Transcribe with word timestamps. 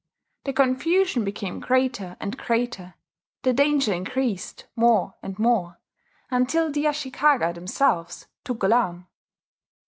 The 0.45 0.53
confusion 0.53 1.23
became 1.23 1.59
greater 1.59 2.17
and 2.19 2.35
greater, 2.35 2.95
the 3.43 3.53
danger 3.53 3.93
increased 3.93 4.65
more 4.75 5.13
and 5.21 5.37
more, 5.37 5.79
until 6.31 6.71
the 6.71 6.85
Ashikaga 6.87 7.53
themselves 7.53 8.25
took 8.43 8.63
alarm. 8.63 9.05